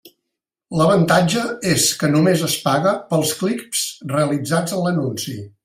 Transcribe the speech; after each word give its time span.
L'avantatge 0.79 1.43
és 1.73 1.85
que 2.03 2.09
només 2.15 2.43
es 2.49 2.57
paga 2.63 2.95
pels 3.13 3.35
clics 3.43 3.85
realitzats 4.15 4.75
en 4.79 4.83
l'anunci. 4.89 5.41